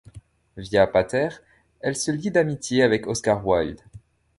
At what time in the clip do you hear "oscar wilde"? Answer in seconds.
3.05-3.81